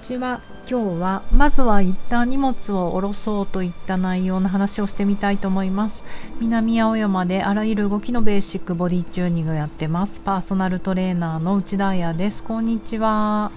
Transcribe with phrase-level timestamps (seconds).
[0.00, 0.40] ちは。
[0.68, 6.02] 今日はまずは一旦荷物を下ろそうといった内容の話をしてみたいと思います。
[6.40, 10.20] 南青山であらゆる動きのベーシックボディチューニングをやってます。
[10.20, 12.42] パーソナルトレーナーの内田彩です。
[12.42, 13.50] こんにちは。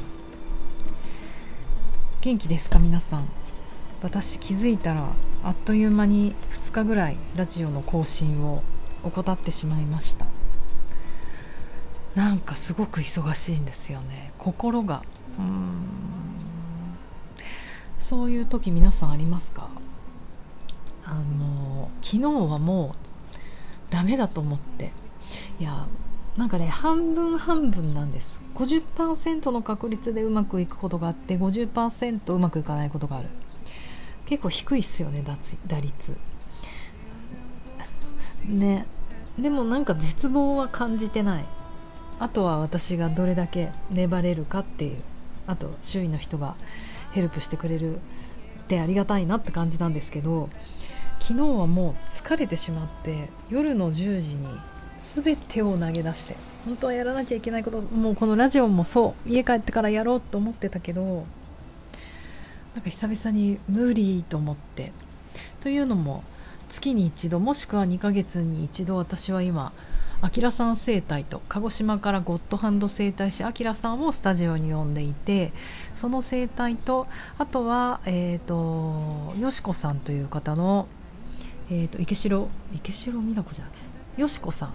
[2.21, 3.27] 元気ですか皆さん。
[4.01, 5.07] 私気づいたら
[5.43, 8.63] あっという間に2日ぐらいラジオの更新を
[9.03, 10.25] 怠ってしまいました。
[12.15, 14.33] なんかすごく忙しいんですよね。
[14.37, 15.03] 心が
[15.39, 15.73] うん。
[17.99, 19.69] そういう時皆さんありますか？
[21.05, 22.95] あの昨日はも
[23.89, 24.91] うダメだと思って。
[25.59, 25.87] いや
[26.37, 28.37] なんかね半分半分なんです。
[28.55, 33.29] 50%の確率でうまくいくことがあって50%うまくいかないことがある。
[34.25, 35.23] 結構低いっすよね
[35.67, 36.17] 打率。
[38.45, 38.85] ね。
[39.39, 41.45] でもなんか絶望は感じてない。
[42.19, 45.01] あとは私がどれだけ粘れるかっていう。
[45.47, 46.55] あと周囲の人が
[47.11, 47.99] ヘルプしてくれるっ
[48.67, 50.49] てありがたいなって感じなんですけど
[51.19, 51.93] 昨日はもう
[52.25, 54.47] 疲れてしまって夜の10時に
[55.15, 56.35] 全てを投げ出して
[56.65, 61.25] 本当はやらなきゃいけないこともうこのラジオもそう家帰ってからやろうと思ってたけど
[62.73, 64.91] なんか久々に無理と思って。
[65.63, 66.25] というのも
[66.69, 69.71] 月に一度もしくは2ヶ月に一度私は今
[70.23, 75.51] あきらさん生態と鹿児島からゴッドハンド生態師あきらさんをスタジオに呼んでいて
[75.95, 77.07] その生態と
[77.37, 80.87] あとは、えーと、よしこさんという方の、
[81.69, 83.71] えーと、池城池城美奈子じゃな
[84.17, 84.73] いよしこさん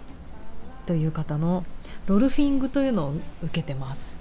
[0.85, 1.65] という方の
[2.05, 4.19] ロルフィングというのを受けてます。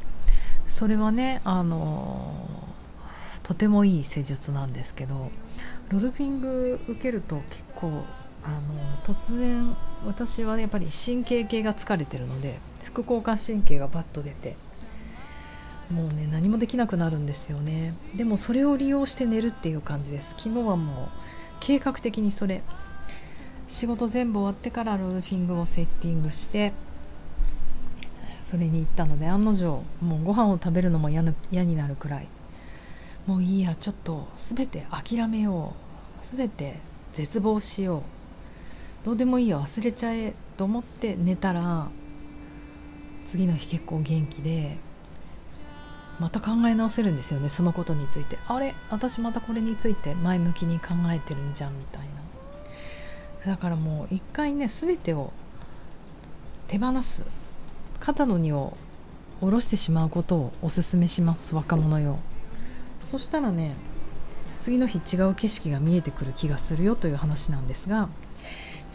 [0.66, 2.32] それはねあの
[3.42, 5.30] とてもいい施術なんですけど
[5.90, 8.04] ロルフィング受けると結構
[8.48, 14.56] あの突然私はやっぱり神経系が疲れてるので副交感神経がバッと出て
[15.92, 17.94] もうね何もできなくなるんですよね。
[18.14, 20.30] でもそれを利用して寝るっていう感じです。
[20.38, 21.08] 昨日はもう
[21.60, 22.62] 計画的にそれ
[23.68, 26.72] 仕事全部終わってからロルフィングをセッティングして
[28.50, 31.22] それに行ったので案の定もうご飯を食べるのも嫌
[31.64, 32.28] になるくらい。
[33.26, 35.74] もういいやちょっと全て諦めよ
[36.32, 36.36] う。
[36.36, 36.78] 全て
[37.12, 38.17] 絶望しよう。
[39.04, 41.88] どうでもいいよ忘れちゃえと思って寝たら
[43.26, 44.76] 次の日結構元気で
[46.18, 48.38] また考え直せるんですよねそのことについて。
[48.48, 48.74] あれ？
[48.90, 50.14] 私またこれについて？
[50.14, 52.00] 前向きに考えてるんじゃんみたい
[53.44, 53.52] な。
[53.52, 55.32] だからもう一回ね全てを
[56.66, 57.22] 手放す
[58.00, 58.76] 肩の荷を
[59.40, 62.18] 下ろしてしまうことをおすすめします若者よ。
[63.04, 63.76] そしたらね
[64.60, 68.08] 次の日違う景色が見えてくる気がするよという話なんですが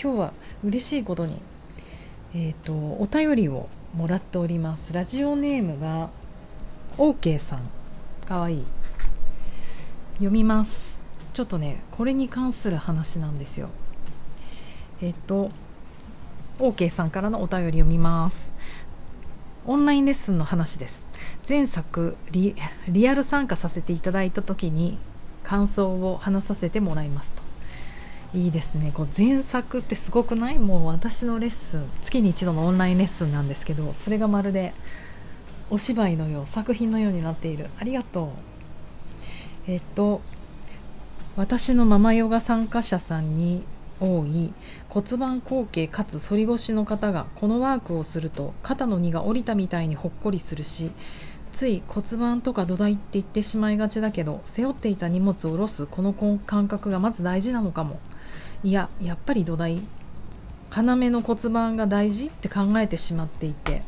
[0.02, 0.34] 今日は
[0.64, 1.42] 嬉しいことに、
[2.34, 4.94] えーと、お便りをもらっております。
[4.94, 6.10] ラジオネームが
[6.98, 7.62] OK さん。
[8.28, 8.64] かわいい。
[10.16, 11.00] 読みます。
[11.34, 13.70] ちょっとねこれに関する話なんですよ。
[15.02, 15.50] えっ、ー、と
[16.60, 18.52] OK さんからのお便り読みます。
[19.66, 21.06] オンラインレッスンの話です。
[21.48, 22.56] 前作リ
[23.10, 24.98] アル参加させていただいた時に
[25.44, 27.53] 感想を話させてもらいますと。
[28.34, 28.92] いいですね。
[28.94, 30.58] こう前作ってすごくない？
[30.58, 31.84] もう私のレッスン。
[32.02, 34.74] 月に一度のオンラインレッスンなんですけどそれがまるで
[35.70, 37.70] お芝居のよう作品のようになっている。
[37.80, 38.34] ありがと
[39.68, 39.72] う。
[39.72, 40.22] えっと
[41.36, 43.64] 私のママヨガ参加者さんに
[44.00, 44.54] 多い
[44.90, 50.92] 骨盤後傾かつ反り腰の方がこのワークをすると肩の荷が下りたみたいにほっこりするし
[51.54, 56.14] つい骨盤とか土台って言ってしまいがちだけど背負っていた荷物を下ろすこの
[56.46, 58.00] 感覚がまず大事なのかも。
[58.64, 59.82] いややっぱり土台。
[60.76, 63.84] 要の骨盤が大事って考えてしまっていて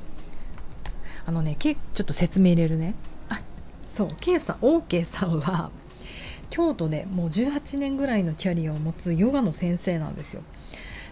[1.26, 2.94] あのねけちょっと説明入れるね
[3.28, 3.42] あ
[3.88, 5.72] そう K さん OK さんは
[6.52, 10.44] 京都でもう18年ぐらいのキャリアを持つヨガの先生なんですよ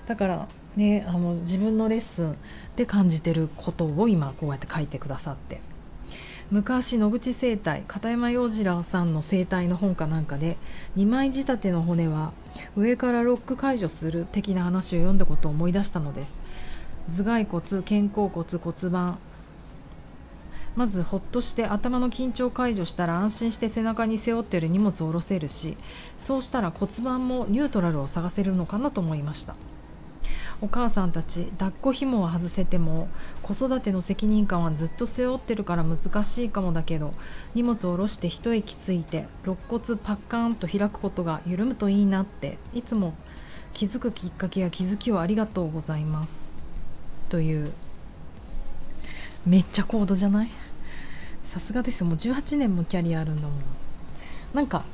[0.06, 2.38] だからねあの自分のレッスン
[2.76, 5.60] で感じてることを今こうやって書いてくださって
[6.52, 10.58] 昔野口生態片山洋次郎さんの生態の本かなんかで
[10.98, 12.34] 2枚仕立ての骨は
[12.76, 16.40] 上からロック解除する的な話を読んだことを思い出したのです。
[17.10, 19.18] 頭蓋骨肩甲骨骨盤。
[20.76, 25.78] まずほっとして頭の緊張解除したら安心して背中に背負ってる荷物を下ろせるし
[26.18, 29.56] そうしたら骨盤もニュートラルを探せるのかなと思いました。
[30.64, 33.10] お母さんたち抱っこ紐を外せても
[33.42, 37.14] 子育ての責任感はずっと背負ってるから難しいかもだけど
[37.54, 43.14] 荷物を下ろして一息ついて肋骨パッカーンと開くことが緩むといいなっていつも
[43.74, 46.56] 気づくきっかけや気づきをありがとうございます
[47.28, 47.74] という
[49.46, 50.50] めっちゃ高度じゃない？
[51.44, 52.06] さすがですよ。
[52.06, 53.52] もう18年もキャリアあるんだもん。
[54.54, 54.86] なんか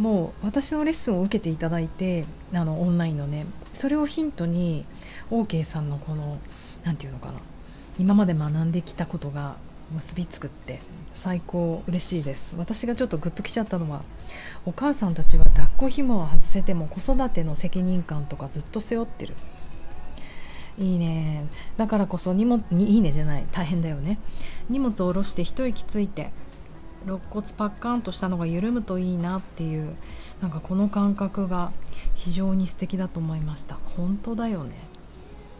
[0.00, 2.24] もう私のレッスンを受けていただいて
[2.54, 3.44] あのオンラインのね
[3.74, 4.86] それをヒントに
[5.30, 6.38] OK さんのこの
[6.84, 7.34] 何て言うのかな
[7.98, 9.56] 今まで学んできたことが
[9.94, 10.80] 結びつくって
[11.12, 12.54] 最高嬉しいです。
[12.56, 14.02] 私がちょっとグッときちゃったのは
[14.64, 19.34] お母さんたちは抱っこ紐を外せても子育ての責任感とかずっと背負ってる。
[20.78, 21.44] いいね。
[21.76, 23.44] だからこそ荷物にいいねじゃない。
[23.52, 24.18] 大変だよね。
[24.70, 26.30] 荷物を下ろして一息ついて
[27.06, 29.96] 肋骨パッカンとしたのが緩むといいなっていう
[30.42, 31.72] なんかこの感覚が
[32.14, 33.78] 非常に素敵だと思いました。
[33.96, 34.74] 本当だよね。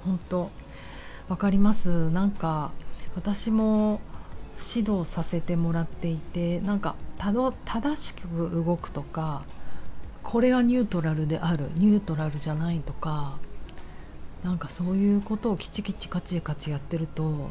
[0.05, 0.51] 本当。
[1.29, 2.11] わかります。
[2.11, 2.73] なんか
[3.15, 4.01] 私も
[4.75, 9.43] 指導させてもらっていてなんか正しく動くとか
[10.23, 13.39] これがニュートラルであるニュートラルじゃないとか
[14.45, 17.51] なんかそういうことをキチキチカチカチやってると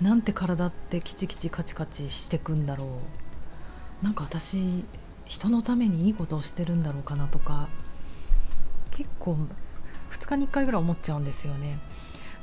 [0.00, 2.84] なんて体ってキチキチカチカチしてくんだろ
[4.02, 4.04] う。
[4.04, 4.84] なんか私
[5.24, 7.68] 人のためにいいことをしてるんだろうかなとか
[8.90, 9.36] 結構
[10.10, 11.78] 2日に1回ぐらい思っちゃうんですよね。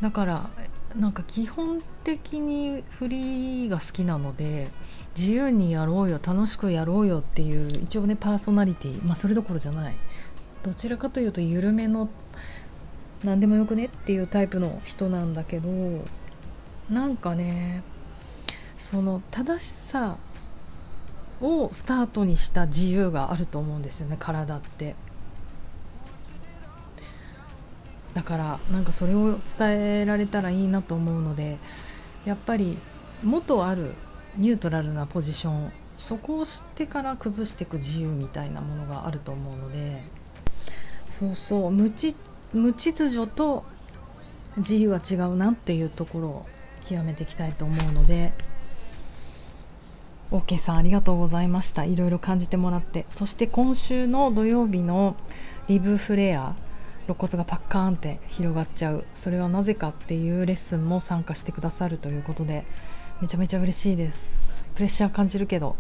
[0.02, 0.50] だから
[0.98, 4.70] なんか基本的にフリーが好きなので
[5.18, 9.96] 自由にやろうよ楽しくやろうよっていう一応ねパーソナリティまあそれどころじゃない。
[10.64, 12.10] どちらかというと緩めの
[13.24, 15.70] 何でもよくねっていうタイプの人なんだけど
[16.90, 17.84] なんかね
[18.78, 20.18] その正しさ
[21.42, 24.96] をスタートにした自由があると思うんですよね体って。
[28.14, 31.58] だからなんかそれを伝えられたらいいなと思うので
[32.26, 32.78] やっぱり
[33.24, 33.94] 元ある
[34.38, 40.04] ニュートラルなポジションそこを知ってから崩していく自由みたいなものがあると思うので
[41.10, 42.16] そうそう無秩
[42.94, 43.64] 序と
[44.58, 46.46] 自由は違うなっていうところを
[46.94, 48.34] 極めていきたいと思うので
[50.32, 51.86] OK さんありがとうございました。
[51.86, 53.06] いろいろ感じてもらって。
[53.12, 55.16] そして今週の土曜日の
[55.68, 56.56] リブフレア
[57.08, 59.06] 肋骨がパッカーンって広がっちゃう。
[59.14, 62.64] それはなぜかっていうレッスンも参加してくださるということで
[63.22, 64.56] めちゃめちゃ嬉しいです。
[64.74, 65.76] プレッシャー感じるけど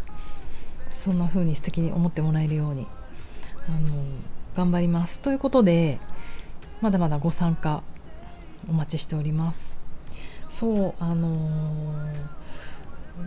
[1.04, 2.86] そんな風に素敵に思ってもらえるように
[3.68, 4.04] あの
[4.56, 5.18] 頑張ります。
[5.18, 5.98] ということで
[6.80, 7.82] まだまだご参加
[8.70, 9.83] お待ちしております。
[10.54, 11.96] そうあの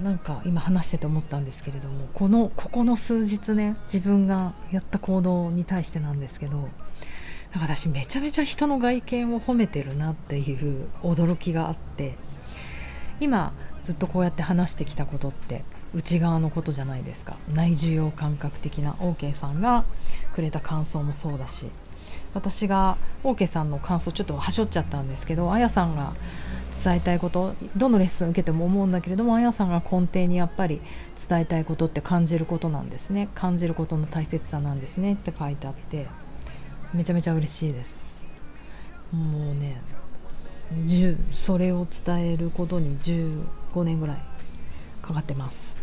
[0.00, 6.68] ー、なんか今話してて思ったんですけれどもこのここの数日ね自分がやった行動に対してなんですけど
[7.52, 12.14] 私めちゃめちゃ人の外見を褒めてるなっていう 驚きがあって
[13.18, 13.52] 今
[13.82, 15.64] ずっとこうやって話してきたことって
[15.94, 17.36] 内側のことじゃないですか。
[17.54, 19.84] 内需要感覚的な OK さんが
[20.34, 21.66] くれた感想もそうだし
[22.34, 26.12] 私が OK さんの感想ちょっとはしょっちゃったんですけどあやさんが
[26.86, 30.80] 伝えたいことどのレッスン受けても思うんだけれどもあやさんが根底にやっぱり
[31.28, 33.28] 伝えたいことって感じることなんですね。
[33.34, 35.14] 感じることの大切さなんですね。
[35.14, 36.06] って書いてあって
[36.94, 37.98] めちゃめちゃ嬉しいです。
[39.12, 39.80] もうね
[41.34, 44.16] それを伝えることに15年ぐらい
[45.02, 45.74] かかってます。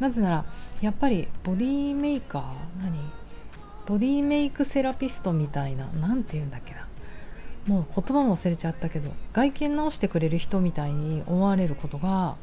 [0.00, 0.44] なぜなら
[0.80, 2.42] やっぱりボディメーカー
[2.82, 2.98] 何？
[3.86, 6.87] ボディメイクセラピストみたいな何て言うんだっけな。
[7.68, 12.36] もう言葉も忘れちゃったけど外見直してくれる人みたいに思われることが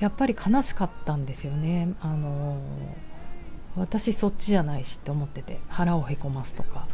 [0.00, 1.94] やっぱり悲しかったんですよね。
[2.00, 2.60] あの
[3.76, 6.86] 私そっちじゃないしって思ってて腹をへこますとか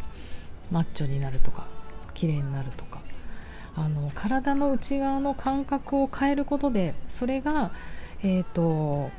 [0.70, 1.66] マッチョになるとか
[2.12, 3.00] 綺麗になるとか。
[3.78, 7.72] あの体の内側の感覚を変えることでそれが、
[8.22, 9.10] えーと、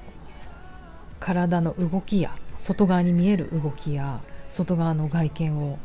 [1.20, 5.78] 体の動きや外側に見える動きや外側の外見を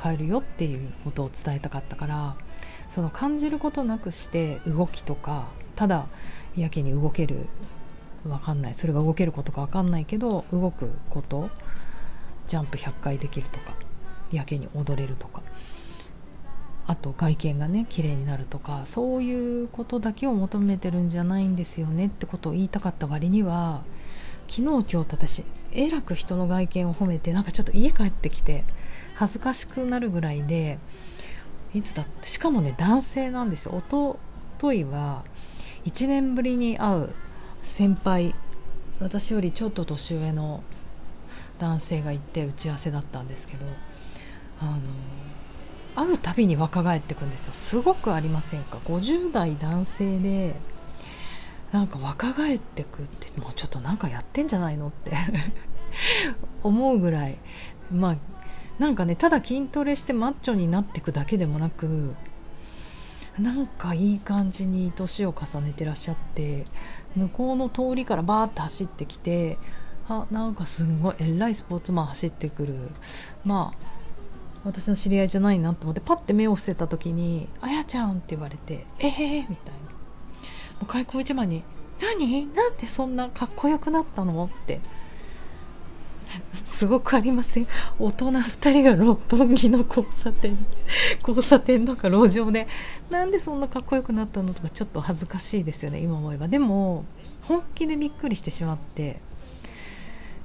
[0.00, 2.36] 変えるよっていうことを伝えたかったから
[2.88, 6.06] その感じることなくして動きとかただ
[6.56, 7.46] やけに動ける
[8.28, 8.74] わかんない。
[8.74, 11.50] それが動けることかわかんないけど動くこと
[12.48, 13.74] ジャンプ100回できるとか
[14.32, 15.42] やけに踊れるとか
[16.86, 23.82] あと外見がね綺麗になるとかそういうことだけを求めてるんじゃないんですよねってことを言いたかった割には
[24.48, 28.64] 昨日今日と私えらく人の外見を褒めてなんかちょっと家帰ってきて
[29.18, 30.78] 恥ずかしくなるぐらいで
[31.74, 33.74] いつだってしかもね男性なんですよ。
[33.74, 34.20] おと
[34.58, 35.24] といは
[35.84, 37.14] 1年ぶりに会う
[37.64, 38.34] 先輩
[39.00, 40.62] 私よりちょっと年上の
[41.58, 43.66] 男性がいて打ち合わせだったんですけど
[44.60, 44.80] あの
[45.96, 47.52] 会うたびに若返ってくんですよ。
[47.54, 50.54] すごくありませんか？50代男性で
[51.72, 55.10] なんか若返ってくってもうちょっとなんかやってんじゃないのって
[56.62, 57.36] 思うぐらい。
[57.92, 58.37] まあ
[58.78, 62.14] なんかねただ筋トレしてマッチョになっていくだけでもなく
[63.38, 66.66] なんかいい感じに年を重ねてらっしゃって
[67.16, 69.58] 向こうの通りからバーッて走ってきて
[70.08, 72.74] あなんかすんごいえらいスポーツマン走ってくる。
[73.44, 73.98] まあ
[74.64, 79.88] 私の知り合いじゃないなと思ってパッて目を伏せた時に「あやちゃん」って言われて「ええー、みたいな。
[80.80, 81.62] もう開口一番に
[82.02, 82.46] 「何？
[82.54, 84.80] なんでそんなかっこよくなったの?」って
[86.52, 87.66] すごくありません。
[87.98, 90.58] 大人2人が六本木の交差点
[91.26, 92.68] 交差点とか路上で
[93.10, 96.48] なんでそんなかっこよくなったのとかちょっと恥ずかしいですよね今思えば。
[96.48, 97.04] でも
[97.42, 99.20] 本気でびっくりしてしまって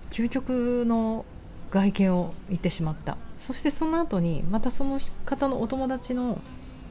[0.09, 1.25] 究極の
[1.71, 3.17] 外見を言ってしまった。
[3.39, 6.39] そしてその後にまたその方のお友達の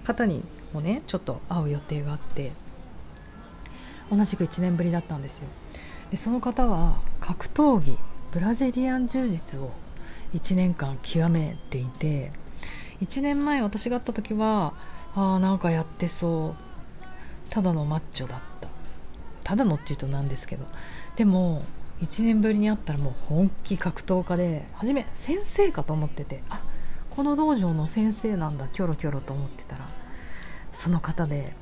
[0.05, 2.53] 方にもねちょっと会う予定があって
[4.11, 5.49] 同じく1年ぶりだったんですよ。
[6.11, 7.97] でその方は格闘技
[8.33, 9.71] ブラジリアン柔術を
[10.35, 12.33] 1年間極めていて
[13.03, 14.73] 1年前私が会った時は
[15.15, 16.73] ああなんかやってそう。
[17.51, 18.69] ただのマッチョだった。
[19.45, 20.65] ただのっていうとなんですけど。
[21.17, 21.63] でも
[22.01, 26.63] 1年ぶりに会ったらもう本気格闘家で初め先生かと思っててあ
[27.11, 29.87] この道場の先生なんだキョロキョロと思ってたら
[30.73, 31.53] その方で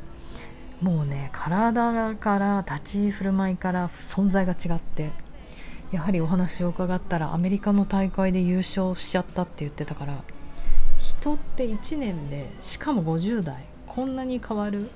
[0.80, 5.10] もうね体から立ち居振る舞いから存在が違って
[5.92, 10.23] やはりお話を伺ったらアメリカの大会で優勝しちゃったって言ってたから
[10.99, 14.88] 人って1年でしかも50代こんなに変わる？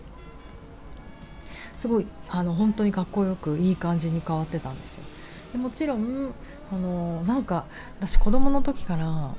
[1.76, 5.04] すごいあの本当にかっこよくいい感じに変わってたんですよ。
[5.52, 6.32] でもちろん
[6.72, 7.66] あのなんか
[8.00, 9.34] 私子供の時から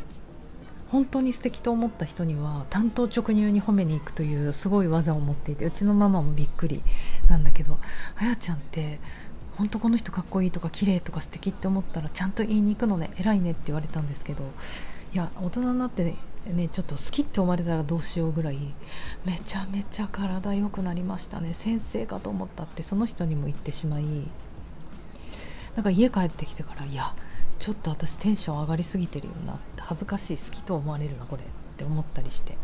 [0.91, 6.83] 本当に素敵と思った人には単刀直入に褒めに行くというすごい技を持っていてうちのママもびっくり
[7.27, 7.79] なんだけど
[8.15, 8.99] あやちゃんって
[9.57, 14.43] 本当この人かっこいいとか綺麗とか素敵って思ったらちゃんと言いに行くのね偉いねって言われたんですけど
[15.13, 18.57] いや大人になってねちょっと好きって思われたらどうしようぐらい
[19.23, 24.03] めちゃめちゃ体良くなりましたね先生かと思ったってその人にも言ってしまい
[25.75, 27.13] なんか家帰ってきてからいや
[27.59, 31.45] ちょっと私テンション上がりすぎてるよなって恥ずかしい好きと思われるなこれっ
[31.77, 32.57] て思ったりして。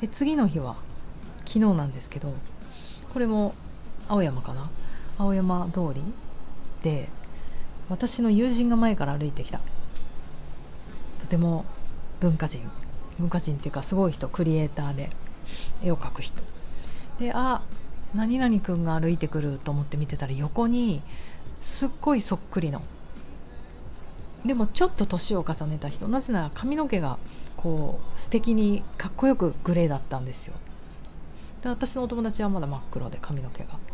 [0.00, 0.76] で次の日は
[1.40, 2.32] 昨日なんですけど
[3.12, 3.54] これも
[4.08, 4.70] 青山かな？
[5.18, 6.02] 青山通り
[6.82, 7.08] で
[7.88, 9.60] 私の友人が前から歩いてきた。
[11.20, 11.64] とても
[12.20, 12.62] 文化人。
[13.18, 15.10] 文化人っていうかすごい人クリエイターで
[15.84, 16.42] 絵を描く人。
[17.18, 17.62] であ
[18.14, 21.02] 何々君が歩いてくると思って見てたら横に
[21.60, 22.82] すっごいそっくりの
[24.44, 26.08] でもちょっと年を重ねた人。
[26.08, 27.18] なぜなら髪の毛が
[27.56, 30.54] こう素敵にかっこよくグレーだったんですよ。
[31.62, 33.91] で私のお友達はまだ真っ黒で髪の毛が。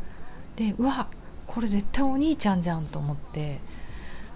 [0.59, 1.07] でうわ
[1.47, 3.61] これ絶対お兄ちゃんじゃんと思って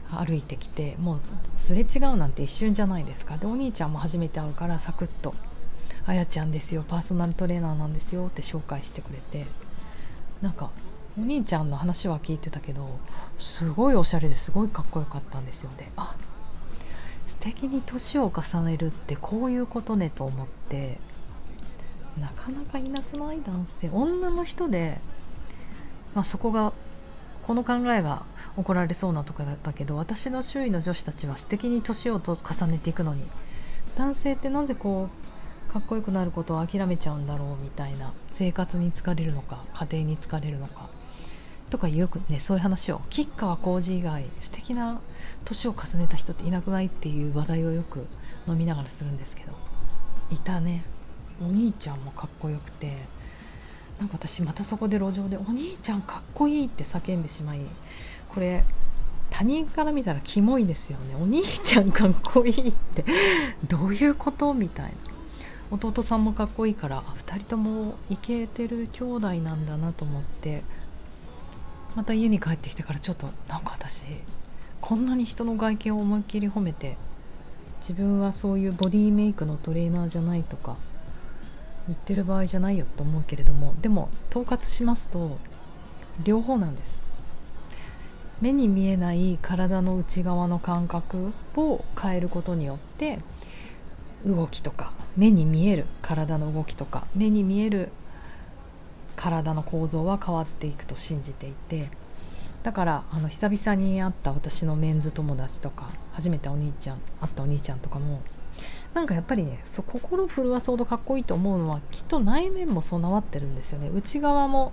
[0.08, 1.20] 歩いてきてもう
[1.56, 3.38] すれ違うなんて一瞬じゃないですか。
[3.38, 5.34] でお兄ちゃんも初めて会うからサクッと
[6.06, 9.46] 「あやちゃんですよパーソナルトレーナーなんですよ」って紹介してくれて
[10.40, 10.70] なんか
[11.18, 12.88] お兄ちゃんの話は聞いてたけど
[13.40, 15.70] すごいおしゃれですごいかっこよかったんですよ。
[15.72, 16.14] ねあ
[17.26, 20.98] 素敵に年を重ねるってこういうことねと思って
[22.20, 23.40] なかなかいなくない？
[23.42, 23.88] 男性。
[23.90, 25.00] 女の人で、
[26.14, 26.72] まあ、そこが
[27.46, 28.22] この考えが
[28.56, 33.24] 怒られそうなとかだったけど私の周囲の女子たちは素敵に年を重ねていくのに
[33.96, 35.08] 男性ってなぜこ
[35.68, 40.88] うかっこよくなることを諦めちゃうんだろうみたいな生活に疲れるのか家庭に疲れるのか
[41.70, 45.00] とかよくねそういう話を吉川晃司以外素敵な
[45.46, 48.06] 年を重ねた人っていなくないっていう話題をよく
[48.46, 49.52] 飲みながらするんですけど
[50.30, 50.84] いたね。
[51.40, 52.96] お兄ちゃんもかっこよくて
[53.98, 57.60] なんか私またそこで路上で「お兄ちゃんかっこいい」って叫んでしまい
[58.28, 58.64] これ
[59.30, 61.14] 他人から見たらキモいですよね。
[61.20, 63.04] お兄ちゃんかっこいいって。
[63.66, 64.52] どういうこと？
[64.52, 64.86] みたい
[65.70, 65.76] な。
[65.76, 70.62] 弟さんもかっこいいから2人ともイケてる兄弟なんだなと思って
[71.96, 74.02] また家に帰ってきてからちょっとなんか私
[74.82, 76.98] こんなに人の外見を思いっきり褒めて
[77.80, 80.76] 自分はそういうボディメイクのトレーナーじゃないとか
[81.92, 85.38] 言ってる場合じゃないよと思うけれどもでも統括しますと
[86.24, 87.02] 両方なんです。
[88.40, 93.20] 目に見えない体の内側の感覚を変えることによって
[94.26, 97.90] 動きとか目に見える体の動きとか目に見える
[99.14, 101.88] 体の構造は変わっていくと信じていて
[102.64, 108.22] だからあの久々に会った私のメンズ友達とか初めてお兄ちゃん会ったお兄ちゃんとかも
[108.94, 113.88] なんかやっぱりねそ心震わすほどかっこいいと思うのはきっと内面も備わってるんですよね。
[113.88, 114.72] 内側も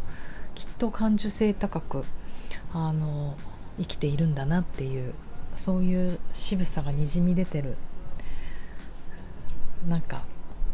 [0.55, 2.03] きっと感受性高く
[2.73, 3.37] あの
[3.77, 5.13] 生きているんだなっていう
[5.55, 7.77] そういう渋さがにじみ出てる
[9.87, 10.23] なんか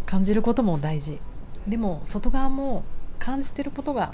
[0.06, 1.20] 感じることも大事。
[1.68, 2.84] でも外側も
[3.20, 4.14] 感じてることが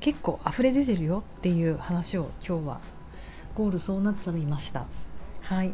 [0.00, 2.80] 結構溢れ出てるよっていう話を今日は
[3.54, 4.86] ゴールそうなっちゃいました。
[5.42, 5.72] はい。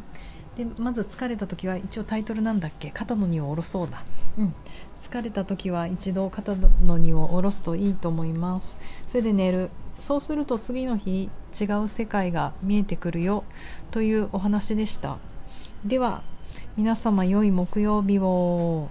[0.57, 2.91] でまず疲れた時は一応タイトルなんだっけ？
[2.91, 4.05] 肩の荷を下ろそうだ。
[4.39, 4.55] うん。
[5.11, 8.77] 疲れた時は一度肩の荷を下ろすといいと思います。
[9.07, 9.71] それで寝る。
[9.99, 13.45] そうすると次の日違う世界が見えてくるよ
[13.91, 15.19] というお話でした。
[15.85, 16.23] では
[16.77, 18.89] 皆様良い木曜日を。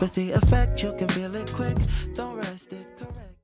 [0.00, 1.76] With the effect, you can feel it quick.
[2.14, 3.25] Don't rest it, correct.